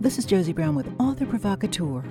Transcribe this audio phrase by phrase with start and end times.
[0.00, 2.04] This is Josie Brown with Author Provocateur.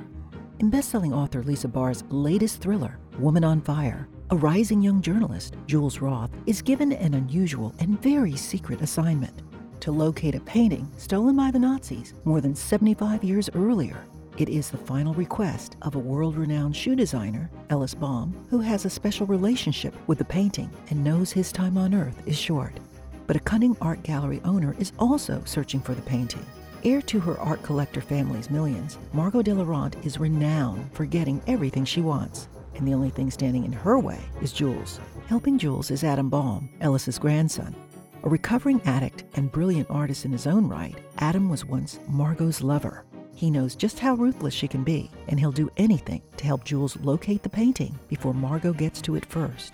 [0.60, 6.00] In bestselling author Lisa Barr's latest thriller, Woman on Fire, a rising young journalist, Jules
[6.02, 9.42] Roth, is given an unusual and very secret assignment
[9.80, 14.04] to locate a painting stolen by the Nazis more than 75 years earlier.
[14.36, 18.84] It is the final request of a world renowned shoe designer, Ellis Baum, who has
[18.84, 22.82] a special relationship with the painting and knows his time on Earth is short.
[23.28, 26.46] But a cunning art gallery owner is also searching for the painting.
[26.84, 31.86] Heir to her art collector family's millions, Margot de Laurent is renowned for getting everything
[31.86, 32.48] she wants.
[32.76, 35.00] And the only thing standing in her way is Jules.
[35.28, 37.76] Helping Jules is Adam Baum, Ellis's grandson.
[38.24, 43.04] A recovering addict and brilliant artist in his own right, Adam was once Margot's lover.
[43.34, 46.98] He knows just how ruthless she can be, and he'll do anything to help Jules
[46.98, 49.74] locate the painting before Margot gets to it first.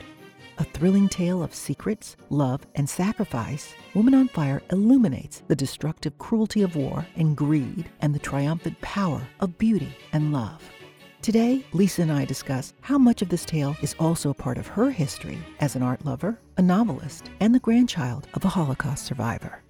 [0.59, 6.61] A thrilling tale of secrets, love, and sacrifice, Woman on Fire illuminates the destructive cruelty
[6.61, 10.61] of war and greed and the triumphant power of beauty and love.
[11.23, 14.67] Today, Lisa and I discuss how much of this tale is also a part of
[14.67, 19.63] her history as an art lover, a novelist, and the grandchild of a Holocaust survivor.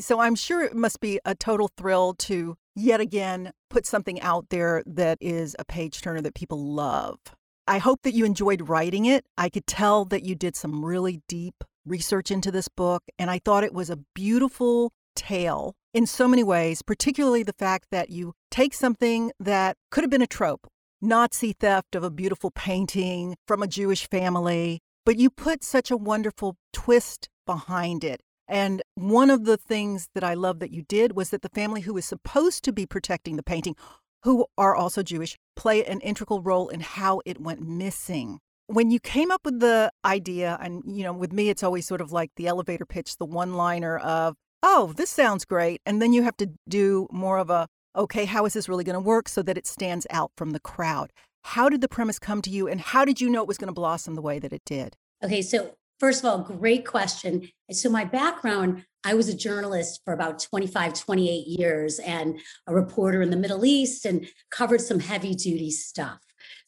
[0.00, 4.48] So I'm sure it must be a total thrill to yet again put something out
[4.48, 7.18] there that is a page turner that people love.
[7.66, 9.24] I hope that you enjoyed writing it.
[9.38, 13.38] I could tell that you did some really deep research into this book, and I
[13.38, 18.34] thought it was a beautiful tale in so many ways, particularly the fact that you
[18.50, 20.66] take something that could have been a trope
[21.02, 25.96] Nazi theft of a beautiful painting from a Jewish family, but you put such a
[25.96, 28.20] wonderful twist behind it.
[28.46, 31.82] And one of the things that I love that you did was that the family
[31.82, 33.76] who was supposed to be protecting the painting,
[34.22, 38.38] who are also Jewish, play an integral role in how it went missing.
[38.66, 42.00] When you came up with the idea, and you know, with me, it's always sort
[42.00, 45.80] of like the elevator pitch, the one liner of, oh, this sounds great.
[45.84, 48.94] And then you have to do more of a, okay, how is this really going
[48.94, 51.12] to work so that it stands out from the crowd?
[51.42, 53.68] How did the premise come to you, and how did you know it was going
[53.68, 54.96] to blossom the way that it did?
[55.22, 57.50] Okay, so First of all, great question.
[57.70, 63.20] So, my background, I was a journalist for about 25, 28 years and a reporter
[63.20, 66.18] in the Middle East and covered some heavy duty stuff.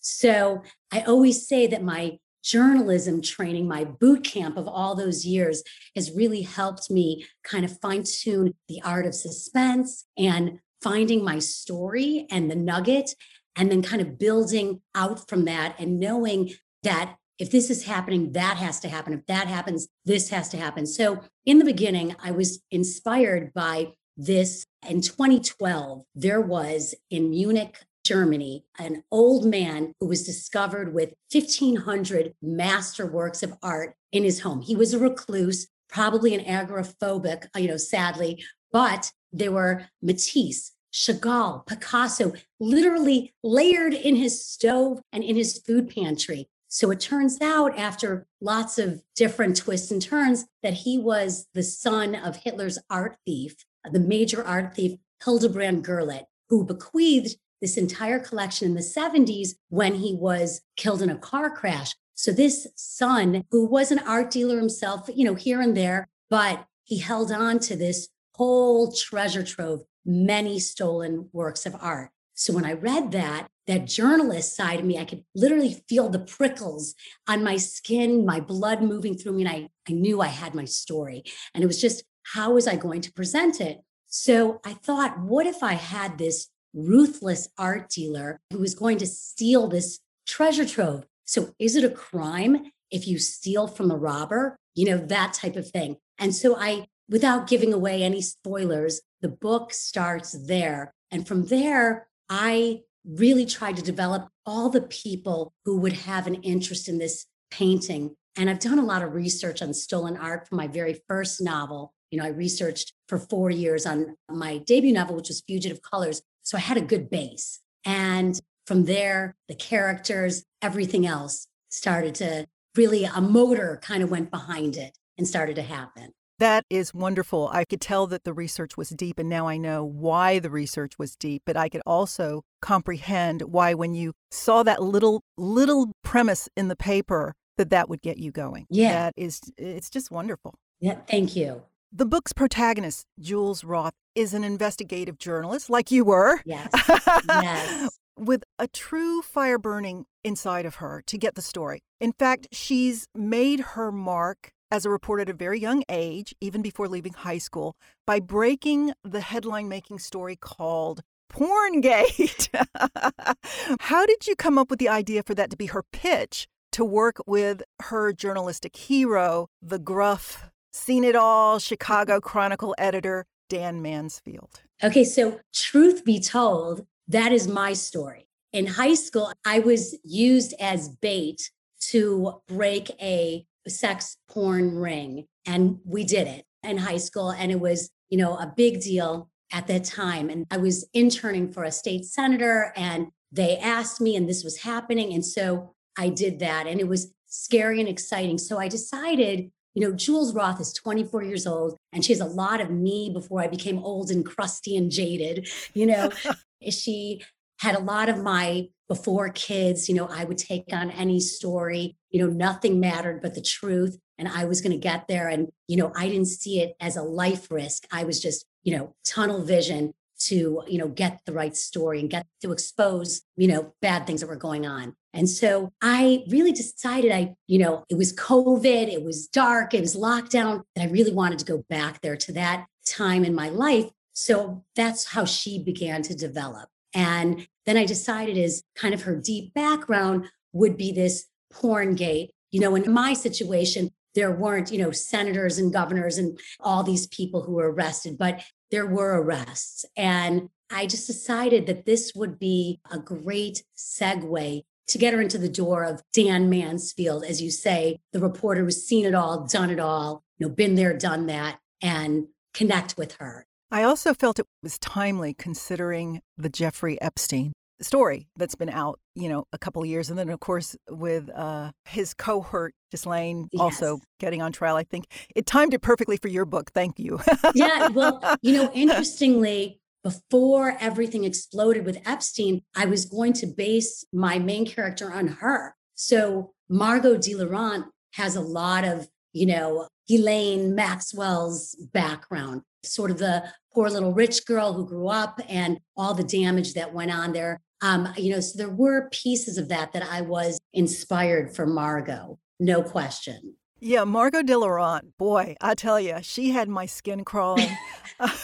[0.00, 5.62] So, I always say that my journalism training, my boot camp of all those years
[5.96, 11.38] has really helped me kind of fine tune the art of suspense and finding my
[11.38, 13.14] story and the nugget,
[13.56, 18.30] and then kind of building out from that and knowing that if this is happening,
[18.34, 19.12] that has to happen.
[19.12, 20.86] If that happens, this has to happen.
[20.86, 24.64] So in the beginning, I was inspired by this.
[24.88, 32.32] In 2012, there was in Munich, Germany, an old man who was discovered with 1,500
[32.40, 34.60] master works of art in his home.
[34.60, 40.76] He was a recluse, probably an agoraphobic, uh, you know, sadly, but there were Matisse,
[40.92, 46.48] Chagall, Picasso, literally layered in his stove and in his food pantry.
[46.74, 51.62] So it turns out, after lots of different twists and turns, that he was the
[51.62, 53.56] son of Hitler's art thief,
[53.92, 59.96] the major art thief, Hildebrand Gurlitt, who bequeathed this entire collection in the 70s when
[59.96, 61.94] he was killed in a car crash.
[62.14, 66.64] So this son, who was an art dealer himself, you know, here and there, but
[66.84, 72.11] he held on to this whole treasure trove, many stolen works of art.
[72.34, 76.18] So when I read that, that journalist side of me, I could literally feel the
[76.18, 76.94] prickles
[77.28, 79.44] on my skin, my blood moving through me.
[79.44, 81.24] And I, I knew I had my story.
[81.54, 83.80] And it was just, how was I going to present it?
[84.08, 89.06] So I thought, what if I had this ruthless art dealer who was going to
[89.06, 91.04] steal this treasure trove?
[91.24, 94.56] So is it a crime if you steal from a robber?
[94.74, 95.96] You know, that type of thing.
[96.18, 100.94] And so I, without giving away any spoilers, the book starts there.
[101.10, 106.36] And from there, I really tried to develop all the people who would have an
[106.36, 108.16] interest in this painting.
[108.36, 111.92] And I've done a lot of research on stolen art for my very first novel.
[112.10, 116.22] You know, I researched for four years on my debut novel, which was Fugitive Colors.
[116.42, 117.60] So I had a good base.
[117.84, 124.30] And from there, the characters, everything else started to really, a motor kind of went
[124.30, 126.14] behind it and started to happen.
[126.42, 127.48] That is wonderful.
[127.52, 130.98] I could tell that the research was deep, and now I know why the research
[130.98, 131.42] was deep.
[131.46, 136.74] But I could also comprehend why, when you saw that little little premise in the
[136.74, 138.66] paper, that that would get you going.
[138.68, 139.40] Yeah, that is.
[139.56, 140.56] It's just wonderful.
[140.80, 141.62] Yeah, thank you.
[141.92, 146.40] The book's protagonist, Jules Roth, is an investigative journalist, like you were.
[146.44, 146.70] Yes.
[147.28, 148.00] yes.
[148.18, 151.84] With a true fire burning inside of her to get the story.
[152.00, 156.62] In fact, she's made her mark as a reporter at a very young age, even
[156.62, 157.76] before leaving high school,
[158.06, 162.48] by breaking the headline making story called Porngate.
[163.80, 166.86] How did you come up with the idea for that to be her pitch to
[166.86, 174.62] work with her journalistic hero, the gruff, seen it all Chicago Chronicle editor, Dan Mansfield?
[174.82, 178.26] Okay, so truth be told, that is my story.
[178.54, 181.50] In high school, I was used as bait
[181.90, 185.26] to break a sex porn ring.
[185.46, 187.30] And we did it in high school.
[187.30, 190.30] And it was, you know, a big deal at that time.
[190.30, 194.58] And I was interning for a state senator and they asked me, and this was
[194.58, 195.12] happening.
[195.12, 196.66] And so I did that.
[196.66, 198.38] And it was scary and exciting.
[198.38, 202.26] So I decided, you know, Jules Roth is 24 years old and she has a
[202.26, 205.48] lot of me before I became old and crusty and jaded.
[205.72, 206.10] You know,
[206.70, 207.22] she
[207.62, 211.96] had a lot of my before kids, you know, I would take on any story,
[212.10, 213.96] you know, nothing mattered but the truth.
[214.18, 215.28] And I was going to get there.
[215.28, 217.86] And, you know, I didn't see it as a life risk.
[217.92, 219.94] I was just, you know, tunnel vision
[220.24, 224.22] to, you know, get the right story and get to expose, you know, bad things
[224.22, 224.96] that were going on.
[225.14, 229.80] And so I really decided I, you know, it was COVID, it was dark, it
[229.80, 233.50] was lockdown, that I really wanted to go back there to that time in my
[233.50, 233.88] life.
[234.14, 236.68] So that's how she began to develop.
[236.94, 242.32] And then I decided is kind of her deep background would be this porn gate.
[242.50, 247.06] You know, in my situation, there weren't, you know, senators and governors and all these
[247.06, 249.84] people who were arrested, but there were arrests.
[249.96, 255.38] And I just decided that this would be a great segue to get her into
[255.38, 259.70] the door of Dan Mansfield, as you say, the reporter who's seen it all, done
[259.70, 263.46] it all, you know, been there, done that, and connect with her.
[263.72, 269.30] I also felt it was timely considering the Jeffrey Epstein story that's been out, you
[269.30, 270.10] know, a couple of years.
[270.10, 273.62] And then, of course, with uh, his cohort, Ghislaine, yes.
[273.62, 274.76] also getting on trial.
[274.76, 276.70] I think it timed it perfectly for your book.
[276.72, 277.18] Thank you.
[277.54, 277.88] yeah.
[277.88, 284.38] Well, you know, interestingly, before everything exploded with Epstein, I was going to base my
[284.38, 285.74] main character on her.
[285.94, 293.16] So Margot de Laurent has a lot of, you know, Ghislaine Maxwell's background, sort of
[293.16, 297.32] the poor little rich girl who grew up and all the damage that went on
[297.32, 297.60] there.
[297.80, 302.38] Um, you know, so there were pieces of that that I was inspired for Margot,
[302.60, 303.56] no question.
[303.80, 307.76] Yeah, Margot de Laurent, boy, I tell you, she had my skin crawling.
[308.20, 308.36] I,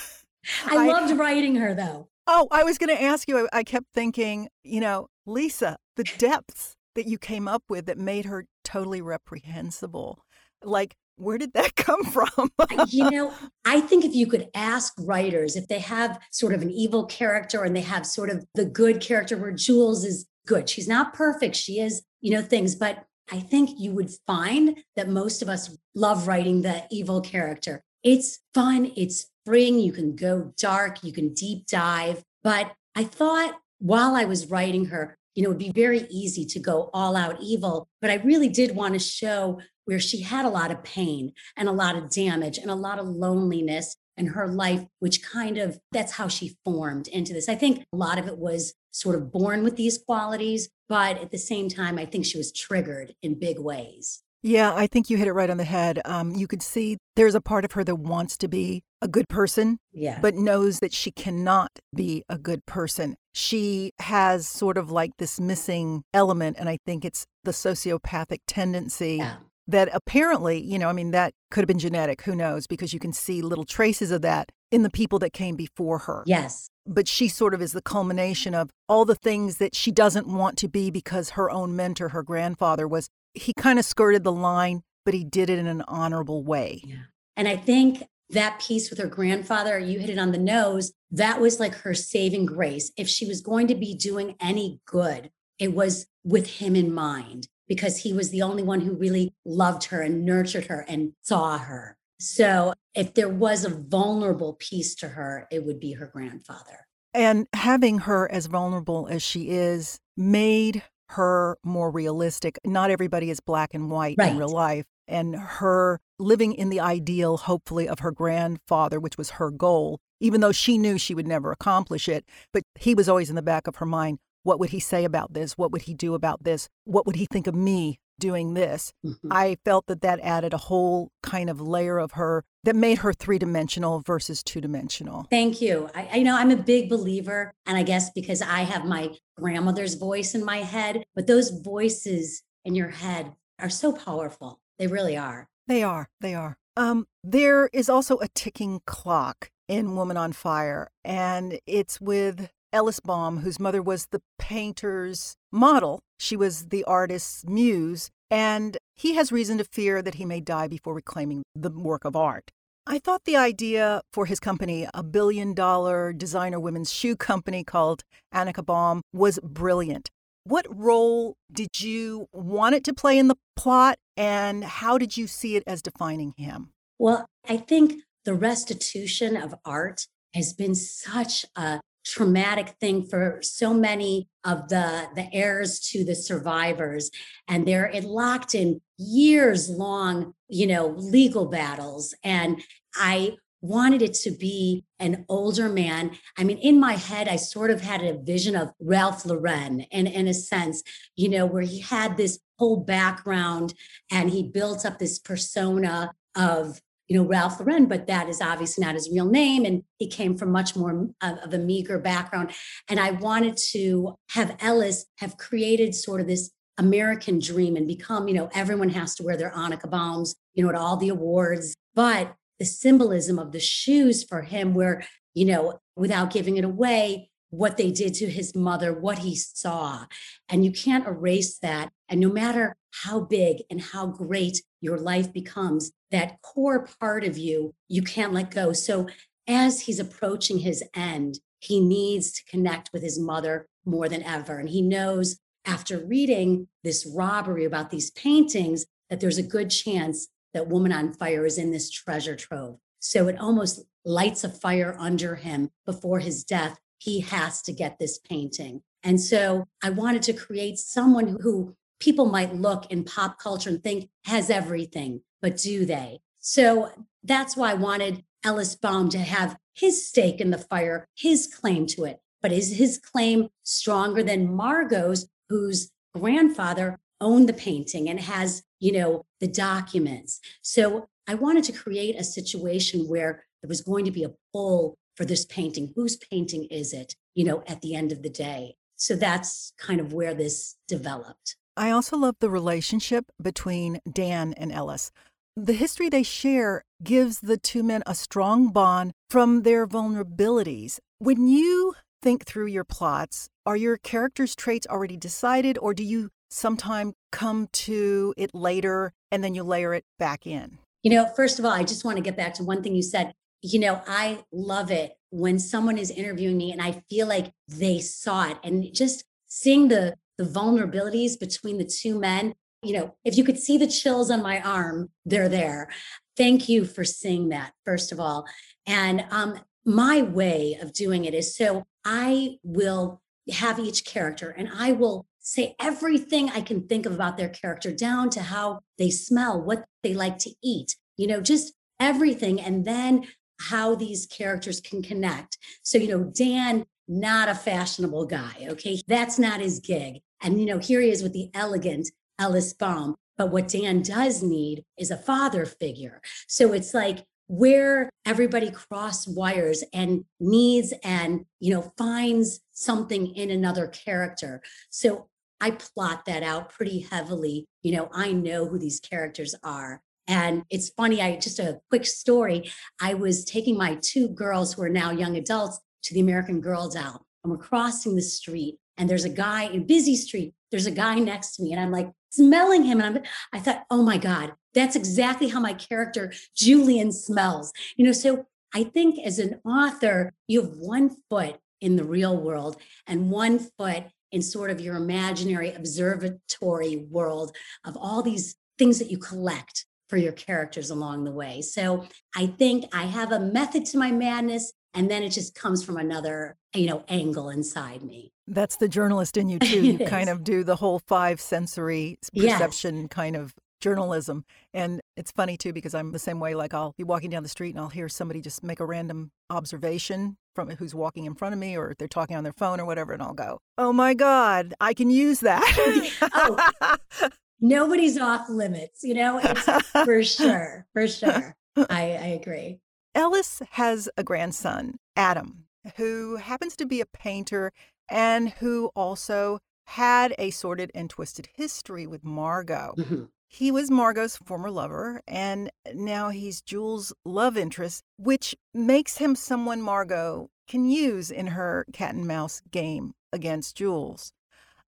[0.70, 2.08] I loved writing her though.
[2.26, 3.38] Oh, I was going to ask you.
[3.38, 7.96] I, I kept thinking, you know, Lisa, the depths that you came up with that
[7.96, 10.24] made her totally reprehensible.
[10.62, 12.50] Like where did that come from?
[12.88, 13.32] you know,
[13.64, 17.64] I think if you could ask writers if they have sort of an evil character
[17.64, 20.68] and they have sort of the good character where Jules is good.
[20.68, 21.54] She's not perfect.
[21.56, 25.76] She is, you know, things, but I think you would find that most of us
[25.94, 27.84] love writing the evil character.
[28.02, 29.78] It's fun, it's freeing.
[29.78, 32.22] You can go dark, you can deep dive.
[32.42, 36.58] But I thought while I was writing her, you know, it'd be very easy to
[36.58, 37.88] go all out evil.
[38.00, 41.66] But I really did want to show where she had a lot of pain and
[41.66, 45.80] a lot of damage and a lot of loneliness in her life, which kind of
[45.92, 47.48] that's how she formed into this.
[47.48, 51.30] I think a lot of it was sort of born with these qualities, but at
[51.30, 54.22] the same time, I think she was triggered in big ways.
[54.42, 56.02] Yeah, I think you hit it right on the head.
[56.04, 59.28] Um, you could see there's a part of her that wants to be a good
[59.30, 60.18] person, yeah.
[60.20, 63.16] but knows that she cannot be a good person.
[63.32, 69.16] She has sort of like this missing element, and I think it's the sociopathic tendency
[69.16, 69.36] yeah
[69.68, 72.98] that apparently, you know, I mean, that could have been genetic, who knows, because you
[72.98, 76.24] can see little traces of that in the people that came before her.
[76.26, 76.70] Yes.
[76.86, 80.56] But she sort of is the culmination of all the things that she doesn't want
[80.58, 84.82] to be because her own mentor, her grandfather, was, he kind of skirted the line,
[85.04, 86.80] but he did it in an honorable way.
[86.84, 86.96] Yeah.
[87.36, 90.92] And I think that piece with her grandfather, you hit it on the nose.
[91.10, 92.90] That was like her saving grace.
[92.96, 97.48] If she was going to be doing any good, it was with him in mind
[97.68, 101.58] because he was the only one who really loved her and nurtured her and saw
[101.58, 101.96] her.
[102.20, 106.86] So if there was a vulnerable piece to her, it would be her grandfather.
[107.14, 112.58] And having her as vulnerable as she is made her more realistic.
[112.64, 114.32] Not everybody is black and white right.
[114.32, 114.84] in real life.
[115.06, 120.42] And her living in the ideal, hopefully, of her grandfather, which was her goal, even
[120.42, 122.26] though she knew she would never accomplish it.
[122.52, 124.18] But he was always in the back of her mind
[124.48, 125.58] what would he say about this?
[125.58, 126.70] What would he do about this?
[126.84, 128.94] What would he think of me doing this?
[129.04, 129.30] Mm-hmm.
[129.30, 133.12] I felt that that added a whole kind of layer of her that made her
[133.12, 135.26] three dimensional versus two dimensional.
[135.28, 135.90] Thank you.
[135.94, 139.96] I, I know I'm a big believer, and I guess because I have my grandmother's
[139.96, 144.60] voice in my head, but those voices in your head are so powerful.
[144.78, 145.46] They really are.
[145.66, 146.08] They are.
[146.22, 146.56] They are.
[146.74, 153.00] Um, there is also a ticking clock in Woman on Fire, and it's with Ellis
[153.00, 156.00] Baum, whose mother was the painter's model.
[156.18, 160.68] She was the artist's muse, and he has reason to fear that he may die
[160.68, 162.50] before reclaiming the work of art.
[162.86, 168.02] I thought the idea for his company, a billion dollar designer women's shoe company called
[168.34, 170.10] Annika Baum, was brilliant.
[170.44, 175.26] What role did you want it to play in the plot, and how did you
[175.26, 176.70] see it as defining him?
[176.98, 183.74] Well, I think the restitution of art has been such a traumatic thing for so
[183.74, 187.10] many of the the heirs to the survivors.
[187.46, 192.14] And they're it locked in years long you know legal battles.
[192.24, 192.62] And
[192.96, 196.12] i wanted it to be an older man.
[196.38, 200.06] I mean in my head i sort of had a vision of ralph lauren in,
[200.06, 200.82] in a sense
[201.16, 203.74] you know where he had this whole background
[204.10, 208.84] and he built up this persona of you know, Ralph Lauren, but that is obviously
[208.84, 209.64] not his real name.
[209.64, 212.52] And he came from much more of a meager background.
[212.88, 218.28] And I wanted to have Ellis have created sort of this American dream and become,
[218.28, 221.74] you know, everyone has to wear their Annika Baums, you know, at all the awards.
[221.94, 227.30] But the symbolism of the shoes for him, where, you know, without giving it away,
[227.50, 230.04] what they did to his mother, what he saw.
[230.48, 231.90] And you can't erase that.
[232.08, 237.36] And no matter how big and how great your life becomes, that core part of
[237.36, 238.72] you, you can't let go.
[238.72, 239.08] So
[239.46, 244.58] as he's approaching his end, he needs to connect with his mother more than ever.
[244.58, 250.28] And he knows after reading this robbery about these paintings that there's a good chance
[250.54, 252.78] that Woman on Fire is in this treasure trove.
[253.00, 256.78] So it almost lights a fire under him before his death.
[256.98, 258.82] He has to get this painting.
[259.02, 263.82] And so I wanted to create someone who people might look in pop culture and
[263.82, 266.20] think has everything, but do they?
[266.38, 266.90] So
[267.22, 271.86] that's why I wanted Ellis Baum to have his stake in the fire, his claim
[271.86, 272.20] to it.
[272.40, 278.92] But is his claim stronger than Margot's, whose grandfather owned the painting and has, you
[278.92, 280.40] know, the documents?
[280.62, 284.96] So I wanted to create a situation where there was going to be a pull
[285.16, 285.92] for this painting.
[285.96, 288.76] Whose painting is it, you know, at the end of the day?
[288.94, 291.56] So that's kind of where this developed.
[291.78, 295.12] I also love the relationship between Dan and Ellis.
[295.56, 300.98] The history they share gives the two men a strong bond from their vulnerabilities.
[301.20, 306.30] When you think through your plots, are your characters' traits already decided, or do you
[306.50, 310.78] sometime come to it later and then you layer it back in?
[311.04, 313.02] You know, first of all, I just want to get back to one thing you
[313.02, 313.34] said.
[313.62, 318.00] You know, I love it when someone is interviewing me and I feel like they
[318.00, 322.54] saw it and just seeing the the vulnerabilities between the two men.
[322.82, 325.90] You know, if you could see the chills on my arm, they're there.
[326.36, 328.46] Thank you for seeing that, first of all.
[328.86, 334.68] And um, my way of doing it is so I will have each character and
[334.72, 339.10] I will say everything I can think of about their character down to how they
[339.10, 342.60] smell, what they like to eat, you know, just everything.
[342.60, 343.26] And then
[343.60, 345.58] how these characters can connect.
[345.82, 348.66] So, you know, Dan, not a fashionable guy.
[348.68, 349.00] Okay.
[349.08, 350.20] That's not his gig.
[350.42, 353.16] And, you know, here he is with the elegant Ellis Baum.
[353.36, 356.20] But what Dan does need is a father figure.
[356.48, 363.50] So it's like where everybody cross wires and needs and, you know, finds something in
[363.50, 364.60] another character.
[364.90, 365.28] So
[365.60, 367.66] I plot that out pretty heavily.
[367.82, 370.02] You know, I know who these characters are.
[370.26, 372.70] And it's funny, I just a quick story.
[373.00, 376.88] I was taking my two girls who are now young adults to the American Girl
[376.88, 380.90] doll, and we're crossing the street and there's a guy in busy street there's a
[380.90, 384.18] guy next to me and i'm like smelling him and I'm, i thought oh my
[384.18, 389.60] god that's exactly how my character julian smells you know so i think as an
[389.64, 392.76] author you have one foot in the real world
[393.06, 399.10] and one foot in sort of your imaginary observatory world of all these things that
[399.10, 401.60] you collect for your characters along the way.
[401.60, 405.84] So I think I have a method to my madness and then it just comes
[405.84, 408.32] from another, you know, angle inside me.
[408.46, 409.84] That's the journalist in you too.
[409.84, 413.08] You kind of do the whole five sensory perception yes.
[413.10, 414.44] kind of journalism.
[414.74, 416.54] And it's funny too because I'm the same way.
[416.54, 419.30] Like I'll be walking down the street and I'll hear somebody just make a random
[419.50, 422.84] observation from who's walking in front of me or they're talking on their phone or
[422.84, 427.28] whatever, and I'll go, "Oh my God, I can use oh, that." oh,
[427.60, 429.38] nobody's off limits, you know.
[429.40, 431.54] It's for sure, for sure.
[431.76, 432.80] I, I agree.
[433.18, 435.64] Ellis has a grandson, Adam,
[435.96, 437.72] who happens to be a painter
[438.08, 442.94] and who also had a sordid and twisted history with Margot.
[442.96, 443.24] Mm-hmm.
[443.48, 449.82] he was Margot's former lover, and now he's Jules' love interest, which makes him someone
[449.82, 454.32] Margot can use in her cat and mouse game against Jules.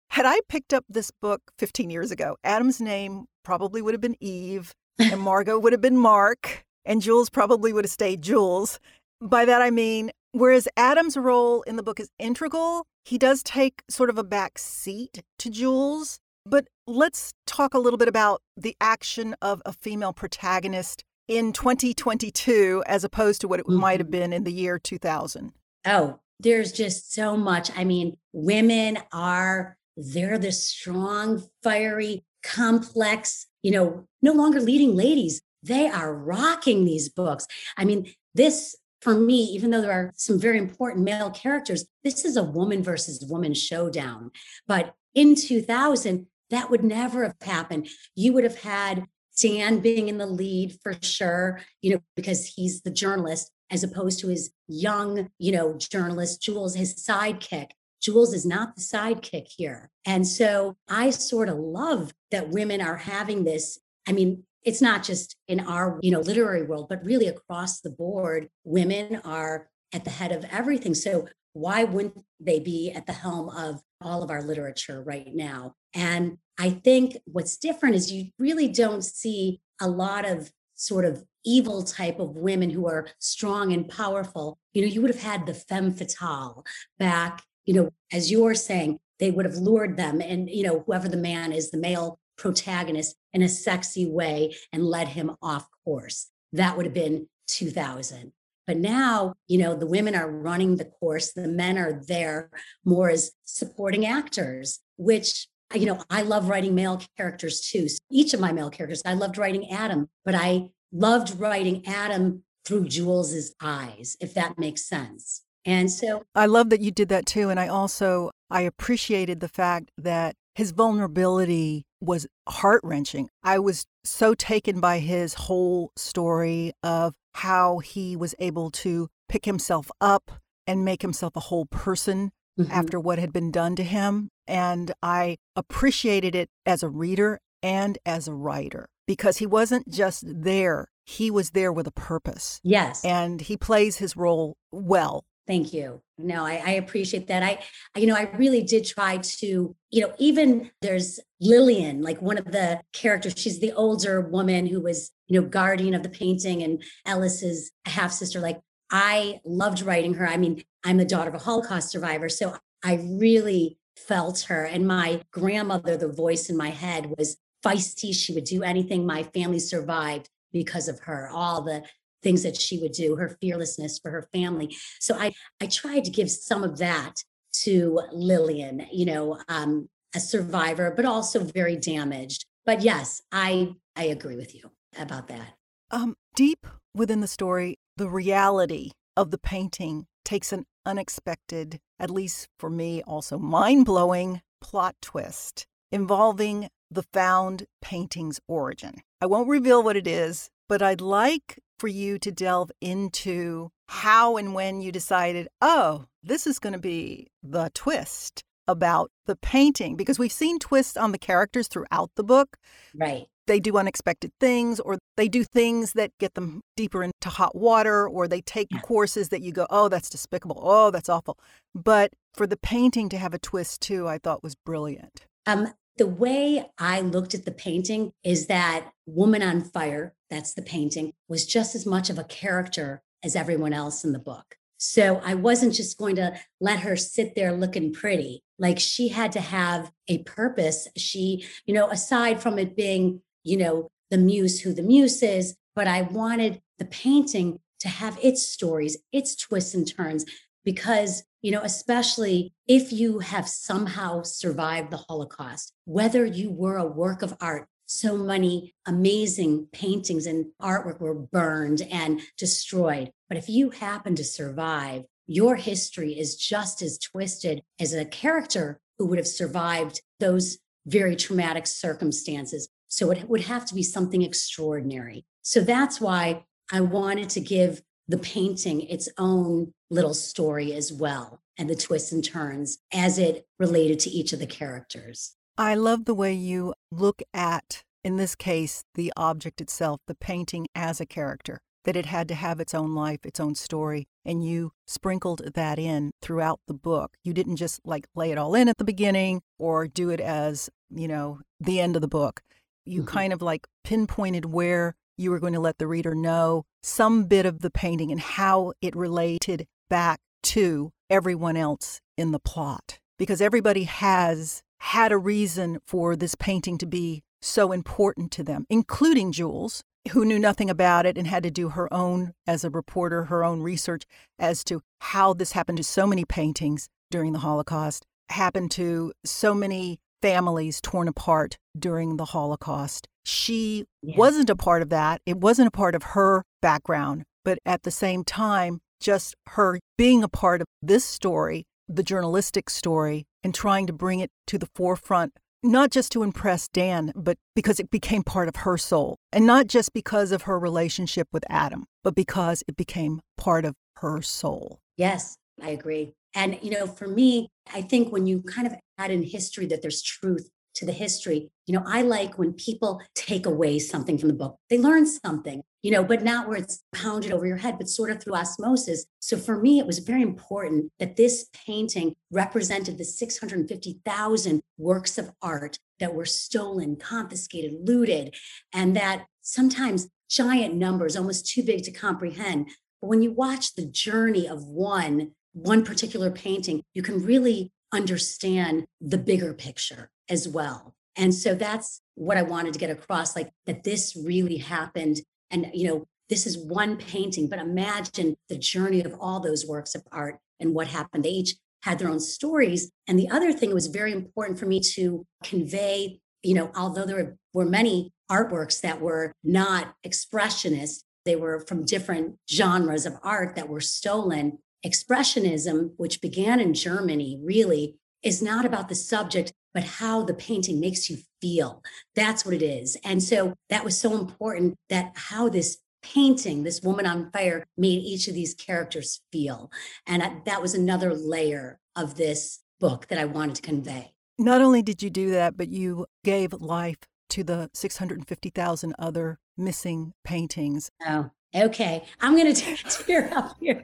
[0.10, 4.18] Had I picked up this book 15 years ago, Adam's name probably would have been
[4.20, 8.80] Eve, and Margot would have been Mark, and Jules probably would have stayed Jules.
[9.22, 13.84] By that I mean, whereas Adam's role in the book is integral, he does take
[13.90, 16.20] sort of a back seat to Jules.
[16.46, 22.84] But let's talk a little bit about the action of a female protagonist in 2022
[22.88, 23.80] as opposed to what it mm-hmm.
[23.80, 24.20] might have mm-hmm.
[24.20, 25.54] been in the year 2000.
[25.86, 27.70] Oh, there's just so much.
[27.78, 35.42] I mean, women are, they're the strong, fiery, complex, you know, no longer leading ladies.
[35.64, 37.48] They are rocking these books.
[37.78, 42.26] I mean, this for me, even though there are some very important male characters, this
[42.26, 44.32] is a woman versus woman showdown.
[44.68, 47.88] But in 2000, that would never have happened.
[48.16, 49.06] You would have had
[49.42, 54.20] Dan being in the lead for sure, you know, because he's the journalist, as opposed
[54.20, 57.70] to his young, you know, journalist, Jules, his sidekick.
[58.02, 59.92] Jules is not the sidekick here.
[60.06, 63.80] And so I sort of love that women are having this.
[64.08, 67.90] I mean, it's not just in our, you know, literary world, but really across the
[67.90, 70.94] board, women are at the head of everything.
[70.94, 75.76] So why wouldn't they be at the helm of all of our literature right now?
[75.94, 81.24] And I think what's different is you really don't see a lot of sort of
[81.46, 84.58] evil type of women who are strong and powerful.
[84.74, 86.66] You know, you would have had the femme fatale
[86.98, 91.10] back, you know, as you're saying, they would have lured them and, you know, whoever
[91.10, 96.30] the man is, the male protagonist in a sexy way and led him off course.
[96.54, 98.32] That would have been 2000.
[98.66, 102.50] But now, you know, the women are running the course, the men are there
[102.86, 107.88] more as supporting actors, which you know, I love writing male characters too.
[107.88, 112.44] So each of my male characters, I loved writing Adam, but I loved writing Adam
[112.66, 115.44] through Jules's eyes, if that makes sense.
[115.66, 117.50] And so I love that you did that too.
[117.50, 123.30] And I also I appreciated the fact that his vulnerability was heart wrenching.
[123.42, 129.46] I was so taken by his whole story of how he was able to pick
[129.46, 130.32] himself up
[130.68, 132.70] and make himself a whole person mm-hmm.
[132.74, 134.32] after what had been done to him.
[134.50, 140.26] And I appreciated it as a reader and as a writer because he wasn't just
[140.28, 142.60] there, he was there with a purpose.
[142.64, 143.06] Yes.
[143.06, 145.24] And he plays his role well.
[145.50, 146.04] Thank you.
[146.20, 147.42] No, I, I, appreciate that.
[147.42, 147.58] I,
[148.00, 152.52] you know, I really did try to, you know, even there's Lillian, like one of
[152.52, 156.84] the characters, she's the older woman who was, you know, guardian of the painting and
[157.04, 158.40] Ellis's half sister.
[158.40, 158.60] Like
[158.92, 160.28] I loved writing her.
[160.28, 162.30] I mean, I'm the daughter of a Holocaust survivor.
[162.30, 164.66] So I really felt her.
[164.66, 168.14] And my grandmother, the voice in my head was feisty.
[168.14, 169.04] She would do anything.
[169.04, 171.84] My family survived because of her, all the
[172.22, 174.76] things that she would do, her fearlessness for her family.
[175.00, 177.16] So I, I tried to give some of that
[177.64, 182.46] to Lillian, you know, um, a survivor, but also very damaged.
[182.66, 185.54] But yes, I, I agree with you about that.
[185.92, 192.48] Um, deep within the story, the reality of the painting takes an unexpected, at least
[192.60, 199.02] for me, also mind blowing plot twist involving the found painting's origin.
[199.22, 204.38] I won't reveal what it is, but I'd like for you to delve into how
[204.38, 209.98] and when you decided, oh, this is going to be the twist about the painting
[209.98, 212.56] because we've seen twists on the characters throughout the book.
[212.96, 217.56] Right they do unexpected things or they do things that get them deeper into hot
[217.56, 218.80] water or they take yeah.
[218.82, 220.62] courses that you go, oh, that's despicable.
[220.64, 221.36] Oh, that's awful.
[221.74, 225.26] But for the painting to have a twist too, I thought was brilliant.
[225.48, 230.64] Um, the way I looked at the painting is that Woman on Fire, that's the
[230.64, 234.56] painting, was just as much of a character as everyone else in the book.
[234.78, 238.42] So I wasn't just going to let her sit there looking pretty.
[238.58, 240.88] Like she had to have a purpose.
[240.98, 245.56] She, you know, aside from it being you know, the muse who the muse is,
[245.76, 250.26] but I wanted the painting to have its stories, its twists and turns,
[250.64, 256.86] because, you know, especially if you have somehow survived the Holocaust, whether you were a
[256.86, 263.12] work of art, so many amazing paintings and artwork were burned and destroyed.
[263.28, 268.80] But if you happen to survive, your history is just as twisted as a character
[268.98, 272.68] who would have survived those very traumatic circumstances.
[272.88, 275.26] So it would have to be something extraordinary.
[275.42, 281.42] So that's why I wanted to give the painting its own little story as well
[281.58, 285.36] and the twists and turns as it related to each of the characters.
[285.58, 290.68] I love the way you look at in this case, the object itself, the painting
[290.74, 294.44] as a character, that it had to have its own life, its own story, and
[294.44, 297.16] you sprinkled that in throughout the book.
[297.24, 300.70] You didn't just like lay it all in at the beginning or do it as,
[300.90, 302.42] you know, the end of the book.
[302.86, 303.10] You mm-hmm.
[303.10, 307.46] kind of like pinpointed where you were going to let the reader know some bit
[307.46, 313.00] of the painting and how it related back to everyone else in the plot.
[313.18, 318.66] Because everybody has had a reason for this painting to be so important to them,
[318.70, 322.70] including Jules, who knew nothing about it and had to do her own, as a
[322.70, 324.06] reporter, her own research
[324.38, 329.54] as to how this happened to so many paintings during the Holocaust, happened to so
[329.54, 333.08] many families torn apart during the Holocaust.
[333.24, 334.18] She yeah.
[334.18, 335.22] wasn't a part of that.
[335.26, 337.24] It wasn't a part of her background.
[337.46, 342.70] But at the same time, just her being a part of this story, the journalistic
[342.70, 347.38] story, and trying to bring it to the forefront not just to impress Dan, but
[347.56, 349.18] because it became part of her soul.
[349.32, 353.76] And not just because of her relationship with Adam, but because it became part of
[353.98, 354.80] her soul.
[354.98, 356.14] Yes, I agree.
[356.36, 359.82] And, you know, for me, I think when you kind of add in history that
[359.82, 361.50] there's truth to the history.
[361.68, 364.58] You know, I like when people take away something from the book.
[364.70, 368.12] They learn something, you know, but not where it's pounded over your head, but sort
[368.12, 369.06] of through osmosis.
[369.20, 375.32] So for me, it was very important that this painting represented the 650,000 works of
[375.42, 378.36] art that were stolen, confiscated, looted,
[378.74, 382.68] and that sometimes giant numbers, almost too big to comprehend.
[383.02, 385.32] But when you watch the journey of one,
[385.64, 390.94] one particular painting, you can really understand the bigger picture as well.
[391.16, 395.22] And so that's what I wanted to get across like that this really happened.
[395.52, 399.96] And, you know, this is one painting, but imagine the journey of all those works
[399.96, 401.26] of art and what happened.
[401.26, 402.92] They each had their own stories.
[403.08, 407.36] And the other thing was very important for me to convey, you know, although there
[407.54, 413.70] were many artworks that were not expressionist, they were from different genres of art that
[413.70, 414.60] were stolen.
[414.86, 420.80] Expressionism, which began in Germany, really is not about the subject, but how the painting
[420.80, 421.84] makes you feel.
[422.16, 422.98] That's what it is.
[423.04, 428.04] And so that was so important that how this painting, this woman on fire, made
[428.04, 429.72] each of these characters feel.
[430.08, 434.14] And that was another layer of this book that I wanted to convey.
[434.38, 437.00] Not only did you do that, but you gave life
[437.32, 440.90] to the 650,000 other missing paintings.
[441.06, 443.84] Oh, Okay, I'm going to tear up here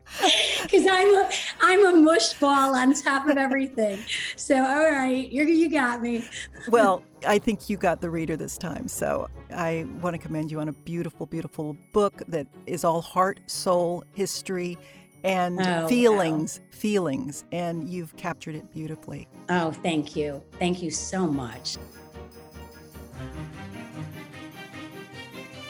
[0.62, 1.30] because I'm a
[1.62, 4.00] I'm a mush ball on top of everything.
[4.36, 6.26] So, all right, you you got me.
[6.68, 8.88] Well, I think you got the reader this time.
[8.88, 13.40] So, I want to commend you on a beautiful, beautiful book that is all heart,
[13.46, 14.78] soul, history,
[15.24, 16.66] and oh, feelings, wow.
[16.72, 19.28] feelings, and you've captured it beautifully.
[19.50, 21.78] Oh, thank you, thank you so much.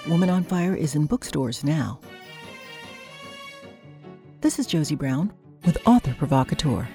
[0.08, 2.00] Woman on Fire is in bookstores now.
[4.42, 5.34] This is Josie Brown
[5.66, 6.88] with Author Provocateur.